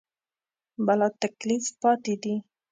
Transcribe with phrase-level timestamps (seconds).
[0.85, 2.35] بلاتکلیف پاتې دي.